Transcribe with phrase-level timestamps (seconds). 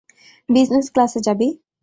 [0.49, 1.47] Business ক্লাসে যাবি।